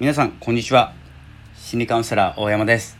[0.00, 0.94] 皆さんこんにちは。
[1.54, 2.96] 心理カウンセラー大山です。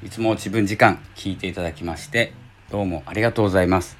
[0.00, 2.32] いつも自分時間聞いていただきまして
[2.70, 3.96] どうもありがとうございます。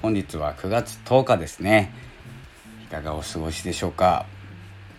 [0.00, 1.92] 本日は9月10日ですね。
[2.84, 4.24] いかがお過ごしでしょうか。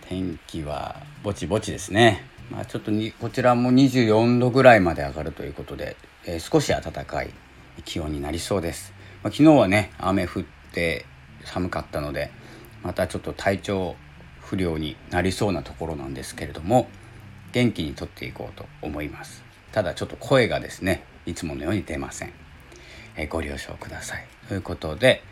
[0.07, 2.23] 天気はぼちぼちですね。
[2.51, 7.31] まあ、ちょっとにこちらも24度ぐらいまで上がるということで、えー、少し暖かい
[7.85, 8.93] 気温になりそうです、
[9.23, 10.43] まあ、昨日はね雨降っ
[10.73, 11.07] て
[11.43, 12.29] 寒かったので
[12.83, 13.95] またちょっと体調
[14.53, 16.87] 不良になりそうなところなんですけれども
[17.53, 19.43] 元気にとっていこうと思います。
[19.71, 22.33] ただちょっと声がですねいつものように出ません、
[23.15, 24.27] え、ご了承ください。
[24.47, 25.23] ということで、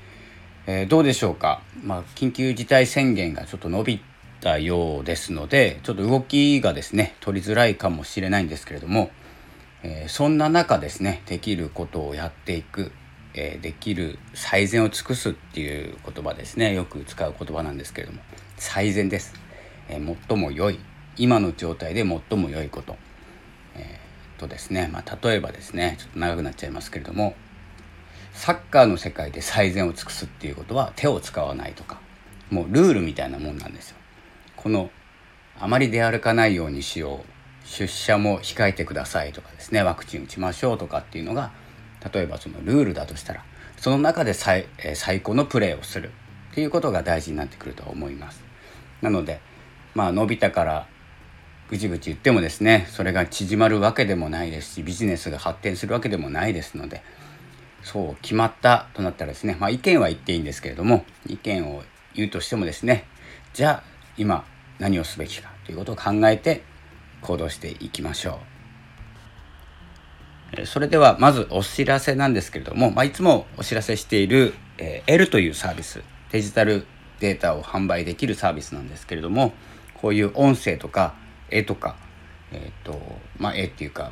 [0.66, 4.02] えー、どうでしょうか、まあ、緊急事態宣言がちょっと伸び
[4.40, 9.12] たようですのでちょっと動きがですね取りづらいかもしれないんですけれども、
[9.84, 12.92] えー、そんな中ですねできることをやっていく、
[13.36, 18.22] え、できる最善を尽くすっていう言葉ですねよく使う言葉なんですけれども
[18.62, 19.34] 最善です、
[19.90, 20.80] えー、最も良い
[21.18, 22.96] 今の状態で最も良いこと、
[23.74, 27.34] えー、とですね、まあ、例えばですねちょっと長くなっちゃいますけれども
[28.34, 32.00] サッカーの世界で最善を尽くすっていうことは手を使わないとか
[32.52, 33.98] もうルールみたいなもんなんですよ。
[34.56, 34.92] この
[35.60, 41.52] あまり出歩かないようにしよう出社も控えてくださいとかですねワクチン打ちましょうとかっていうのが
[42.14, 43.44] 例えばそのルールだとしたら
[43.78, 46.12] その中で最,、え最高のプレーをする
[46.52, 48.51] っていうことが大事になってくると思います。
[49.02, 49.42] なので
[49.94, 50.88] まあ伸びたから
[51.70, 57.04] ぐちぐち言ってもですねそれが縮まるわけでもないですしビジネスが発展するわけでもないですので
[57.84, 63.06] そう決まったとなったらですねまあ意見は言っていいんですけれども意見を言うとしてもですね
[63.54, 63.84] じゃあ
[64.18, 64.46] 今
[64.80, 66.64] 何をすべきかということを考えて
[67.22, 68.52] 行動していきましょう。
[70.66, 76.86] それではまずお知らせなんですけれども、まあ、いつもお知らせしている、えー、L というサービスデジタル
[77.22, 79.54] データを販売できるサービスなんですけれども
[79.94, 81.14] こういう音声とか
[81.52, 81.96] 絵とか、
[82.52, 83.00] えーと
[83.38, 84.12] まあ、絵っていうか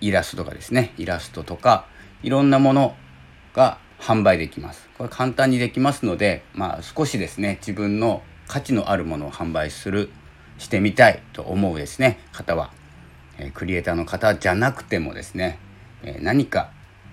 [0.00, 0.94] イラストとかですね。
[0.96, 1.86] イラストとか
[2.22, 2.96] いろんなもの
[3.54, 4.88] が販売できます。
[4.96, 10.10] これ簡単にできますので、まあ、少しですね自分の価値のあるものを販売する
[10.58, 12.18] してみたいと思うですね。
[12.32, 12.72] 方は、
[13.38, 15.58] えクリエイターの方じゃなくてもですね、
[16.02, 16.70] え何か、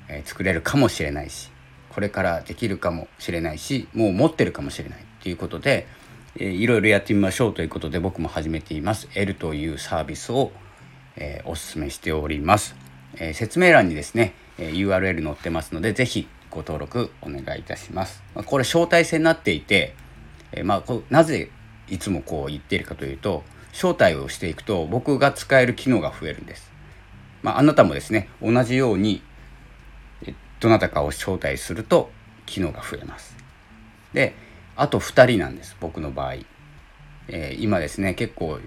[0.07, 1.49] え作れるかもしれないし
[1.89, 5.05] これからできるかもしれないしもう持ってるかもしれない。
[5.23, 5.87] ということで、
[6.35, 10.51] えー、いろいろやってみましょうということで僕も始めています L というサービスを、
[11.15, 12.75] えー、おすすめしております、
[13.15, 19.95] えー、説明欄にですね、え URL 載ってますので是非ご登録お願いいたします、ま、これ招待制になっていて、
[20.51, 21.49] えまあこなぜ
[21.87, 26.69] いつもこう言っているかというと招待をしていくと僕が使える機能が増えるんです。
[27.43, 29.21] まあ、あなたもですね同じように
[30.59, 32.11] どなたかを招待すると
[32.45, 33.37] 機能が増えます。
[34.13, 34.35] で
[34.75, 36.35] あと2人なんです僕の場合。
[37.29, 38.59] えー、今ですね結構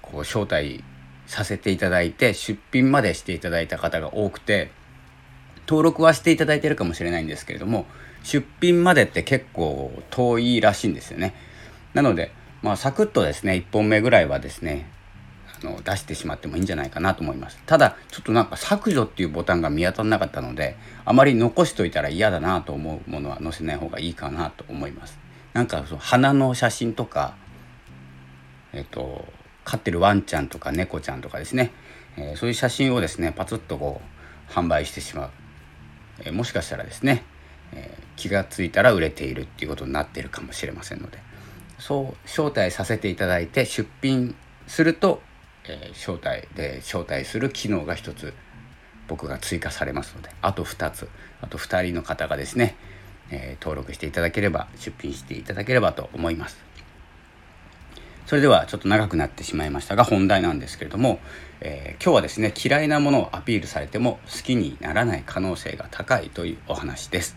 [0.00, 0.82] こう招待
[1.26, 4.70] させていただいて出品までしていただいた方が多くて
[5.66, 7.84] 登録はしていただいてるかもしれないんですけれども
[8.22, 11.34] 出品までって結構遠いらしいんですよね。
[11.94, 12.32] なので
[12.62, 14.90] まあサクッとですね1本目ぐらいはですね
[15.62, 25.18] あの出してしまってもいいんじゃないかなと思いますただちょっとなんか削除っていうボタンが見当たらなかったのであまり残しといたら嫌だなと思うものは載せない方がいいかなと思います
[25.52, 27.34] なんかその花の写真とか
[28.72, 29.24] えっと
[29.64, 31.72] 飼ってるワンちゃんとか猫ちゃんとかですね、
[32.16, 34.00] えー、そういう写真をですねパツッとこ
[34.48, 35.30] う販売してしまう、
[36.20, 37.24] えー、もしかしたらですね、
[37.72, 41.28] えー、気が付いたら売れているっていうことになってるかもしれませんので。
[41.78, 44.34] そう招待させていただいて出品
[44.66, 45.22] すると、
[45.64, 48.34] えー、招待で招待する機能が1つ
[49.06, 51.08] 僕が追加されますのであと2つ。
[51.40, 52.74] あと2人の方がですね、
[53.30, 56.58] えー、登録していただければ出品していただければと思います。
[58.26, 61.18] それではちょっと長くなってしまいましたが本題なんですけれども、
[61.60, 67.36] えー、今日はですね嫌いなものをアピールされても好きにならない可能性が高いというお話です。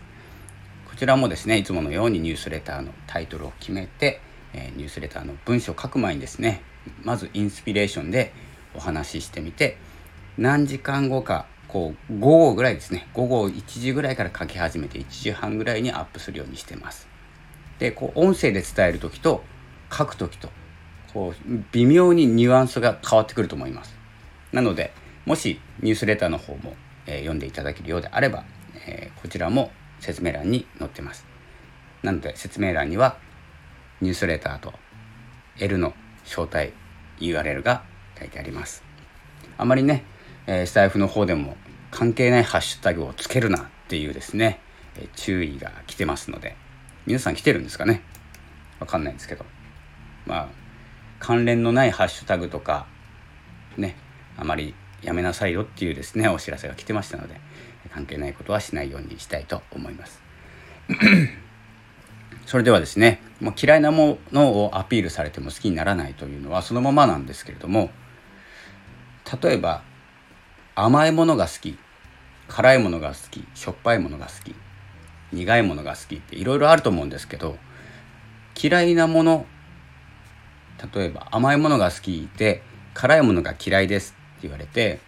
[0.86, 4.20] こちらもですねいつものようにニュースレターのタイトルを決めて
[4.54, 6.62] えー、ニュースレターの文章を書く前にですね
[7.02, 8.32] まずインスピレーションで
[8.74, 9.76] お話ししてみて
[10.38, 13.08] 何時間後かこう午後ぐらいですね。
[13.14, 17.08] 午後1時ぐらいから書き始めて1時半ぐらいにアップするようにしてます。
[17.78, 19.42] でこう音声で伝える時と
[19.90, 20.50] 書く時と
[21.14, 23.96] こう微妙にニュアンスが変わってくると思います。
[24.52, 24.92] なので
[25.24, 26.76] もしニュースレターの方も、
[27.06, 28.44] えー、読んでいただけるようであれば、
[28.86, 31.24] えー、こちらも説明欄に載ってます。
[32.02, 33.16] なので説明欄には
[34.02, 34.74] ニュースレターと
[35.58, 36.74] L の招待
[37.18, 37.82] URL が
[38.18, 38.84] 書いてあります。
[39.56, 40.04] あまりね、
[40.46, 41.56] えー、スタイフの方でも
[41.92, 44.58] 関係ないハッシュタグをつけるなっていうですね、
[44.96, 46.56] え、注意が来てますので
[47.06, 48.02] 皆さん来てるんですかね？
[48.80, 49.44] わかんないんですけど。
[50.26, 50.48] まあ
[51.18, 52.86] 関連のないハッシュタグとか
[53.76, 53.94] ね
[54.36, 57.40] あまりやめなさいよっていうですねお知らせが来てましたので
[57.92, 60.20] 関係ないことはしないようにしたいと思います。
[62.46, 67.90] それではですねもう嫌いなものをアピールされても好きにならないというのはそのままなんですけれども
[69.42, 69.82] 例えば
[70.74, 71.78] 甘いものが好き
[72.48, 74.54] 辛いものが好きしょっぱいものが好き
[75.32, 77.56] 苦いものが好きっていろいろあると思うんですけど
[78.60, 79.46] 嫌いなもの
[80.94, 82.62] 例えば甘いものが好きで
[82.94, 85.00] 辛いものが嫌いですって言われて、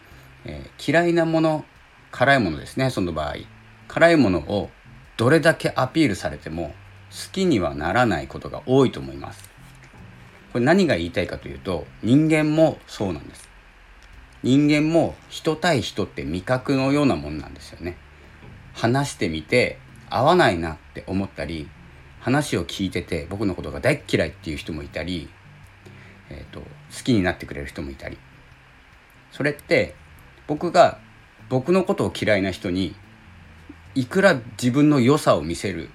[0.44, 1.64] えー、嫌いなもの
[2.10, 3.36] 辛いものですねその場合。
[3.88, 4.70] 辛いものを
[5.16, 6.74] どれだけアピールされても
[7.10, 9.50] 好きにはならないことが多いと思います。
[10.52, 13.48] これ何が言いたいかというと人間もそうなんです。
[14.44, 17.96] 人間も人対人って味覚のようなもんなんですよね。
[18.74, 19.78] 話してみて
[20.10, 21.66] 合わないなって思ったり
[22.20, 25.30] 話を聞いてて僕のことが大っ嫌いっていう人もいたり、
[26.28, 26.66] えーと、好
[27.04, 28.18] きになってくれる人もいたり。
[29.32, 29.94] それって
[30.46, 30.98] 僕が
[31.48, 32.94] 僕のことを嫌いな人に
[33.94, 35.88] いくら自分の良さを見せる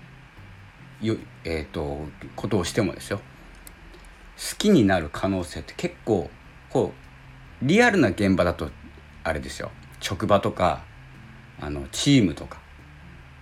[1.02, 3.20] よ、えーと、ことをしてもですよ。
[4.38, 6.32] 好きになる可能性って結構
[6.72, 7.09] こう
[7.62, 8.70] リアルな現場だと
[9.24, 9.72] あれですよ。
[10.00, 10.84] 職場とか
[11.60, 12.60] あのチームとか。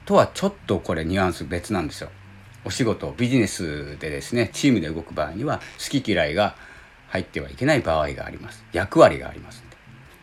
[0.05, 2.09] とはちょっとこれニュアンス別なんですよ。
[2.63, 6.55] お仕事ビジネスでですねチームで動く場合には好き嫌いが
[7.09, 8.63] 入ってはいけない場合があります。
[8.73, 9.63] 役割があります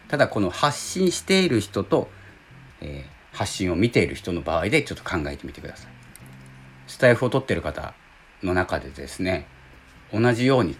[0.08, 2.08] ただこの発信している人と、
[2.80, 5.92] えー、発信を見ている人の場合でちょっと考えてみてください。
[6.86, 7.94] スタイフを取ってる方
[8.42, 9.46] の中でですね
[10.12, 10.76] 同じように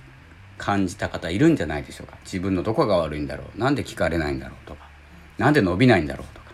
[0.59, 2.17] 感じた方いるんじゃないでしょうか。
[2.25, 3.59] 自分のどこが悪いんだろう。
[3.59, 4.89] なんで聞かれないんだろうとか。
[5.39, 6.45] なんで伸びないんだろうとか。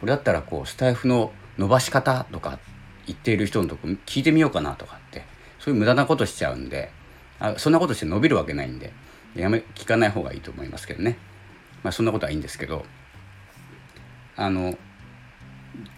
[0.00, 2.58] これだったらこうスタイフの伸ばし方とか
[3.06, 5.24] 言っている人のとこ聞いてみようかなとかって
[5.58, 6.90] そういう無駄なことしちゃうんで
[7.40, 8.92] あそんなことして伸びるわけないんで
[9.34, 11.18] やめ聞かない方がいいと思いますけどね。
[11.82, 12.84] まあそんなことはいいんですけど
[14.36, 14.76] あの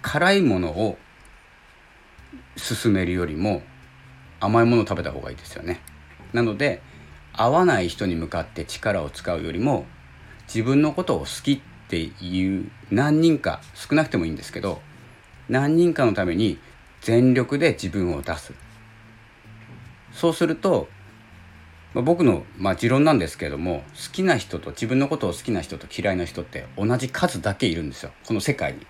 [0.02, 0.98] 辛いものを
[2.56, 3.62] 進めるよりも
[4.40, 5.80] 甘いものを食べた方がいいですよね。
[6.32, 6.82] なので
[7.40, 9.86] 合わない人に向かって力を使うよりも
[10.46, 14.82] 自分のことを好きっていう何人か少なくてもいいんですけど
[15.48, 16.58] 何人かのために
[17.00, 18.52] 全力で自分を出す。
[20.12, 20.88] そうすると、
[21.94, 28.12] まあ、僕の、まあ、持論なんですけれども好きな人と自分のことを好きな人と嫌いな人って同じ数だけいるんですよ。
[28.26, 28.86] この世界に。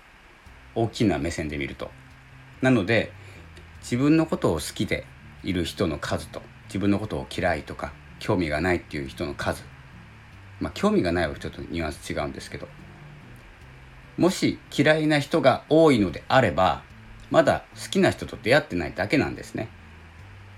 [0.75, 1.89] 大きな目線で見ると。
[2.61, 3.13] なので
[3.81, 5.05] 自分のことを好きで
[5.41, 9.63] いる人の数と自分のことを嫌いとか興味がないっていう人の数。
[10.61, 12.67] まあ興味がないはちょっとニュアンス違うんですけど。
[14.17, 16.83] もし嫌いな人が多いのであれば
[17.31, 19.69] まだ好きな人と出会ってないだけなんですね。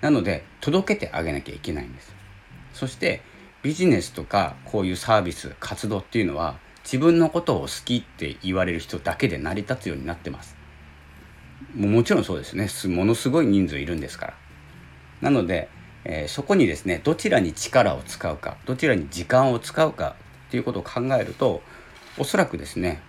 [0.02, 2.14] なので届けてあげなきゃいけないんです。
[2.74, 3.22] そして
[3.62, 10.54] ビジネスとかこういうサービス活動っていうのは自分のことを好きって言われる人だけで成り立つようになってます。
[11.74, 12.68] ももちろんそうですね。
[12.94, 14.34] ものすごい人数いるんですから。
[15.22, 15.70] なので、
[16.04, 20.16] えー、そこにですねどちらに力を使うかどちらに時間を使うか
[20.48, 21.62] っていうことを考えると
[22.18, 23.00] おそらくですね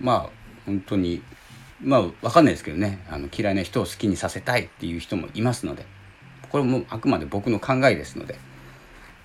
[0.00, 0.30] まあ
[0.66, 1.22] 本当に
[1.82, 5.84] まあ分かんないですけどねあの嫌いな人を好きにさせたいっていう人もいますので
[6.50, 8.38] これもあくまで僕の考えですので、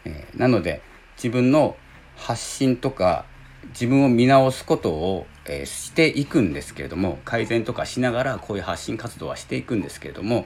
[0.05, 0.81] えー、なので
[1.15, 1.77] 自分の
[2.15, 3.25] 発信とか
[3.69, 10.45] 自分を見直すことを、えー、していくんですけれども改善とかしながらこういう発信活動はしていくんですけれども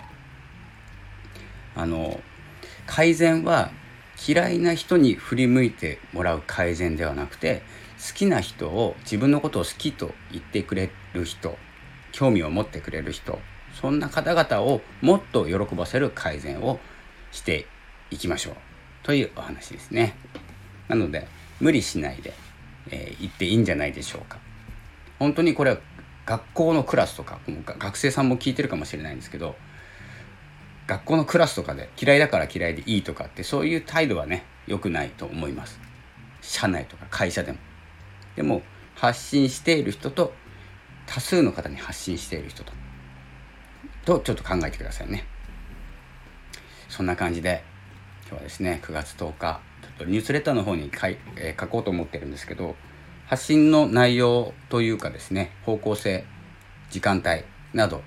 [1.76, 2.20] あの
[2.86, 3.72] 改善は
[4.28, 7.64] 嫌いな人に振り向いてもらう改善ではなくて
[8.06, 11.58] 好きな人を自分のことを好きと言ってくれる人
[12.12, 13.40] 興味を持ってくれる人
[13.74, 16.80] そんな方々をもっと喜ばせる改善を
[17.32, 17.66] して
[18.12, 18.56] いきましょう。
[19.02, 20.16] というお話ですね。
[20.88, 21.28] なので
[21.60, 22.34] 無理しないで、
[22.90, 24.38] えー、言っていいんじゃないでしょうか。
[25.20, 25.78] 本当にこれは
[26.26, 27.40] 学校のクラスとか
[27.80, 29.56] 学生さんも聞いてるかもしれないんですけど
[30.94, 35.80] 学校のクラスとかで嫌いだから嫌いでいいとかってそういう態度はね良くないと思います。
[36.42, 37.58] 社内とか会社でも。
[38.36, 38.62] でも
[38.96, 40.34] 発信している人と
[41.08, 42.74] 多数の方に発信している人と。
[44.06, 45.26] とちょっと考えてくださいね。
[46.90, 47.64] そんな感じで
[48.28, 52.76] 今日はですね9月10日ちょっとニュースレターの方に書い、えー、書こうと思ってるんですけど
[53.26, 56.24] 発信の内容というかですね方向性
[56.92, 58.04] 時間帯など、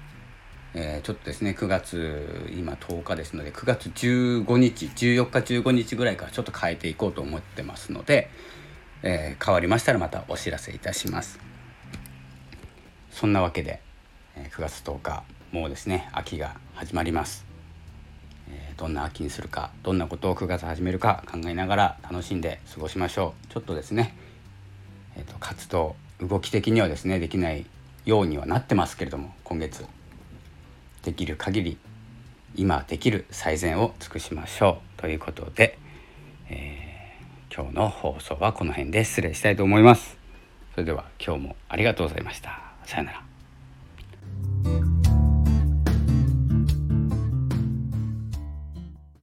[0.78, 8.28] えー、ちょっとですね9月今10日ですので9月15日14日15日ぐらいからちょっと変えていこうと思ってますので
[9.02, 11.38] えー、変わりましたらまたお知らせいたします。
[13.10, 13.80] そんなわけで、
[14.36, 17.46] えー、9月10日もうですね秋が始まります、
[18.50, 23.52] えどんな秋にするかどんなことを9月始めるか考えながら楽しんで過ごしましょう。
[23.52, 24.16] ちょっとですね、
[25.16, 27.64] えーと、活動動き的にはですねできない
[28.06, 29.86] ようにはなってますけれども今月。
[31.06, 31.78] できる限り
[32.56, 35.78] 今できる最善を尽くしましょうということで、
[36.48, 40.18] えー、今日の放送はこの辺で失礼したいと思います。
[40.74, 42.60] それでは今日もありがとうございました。
[42.84, 43.25] さよなら。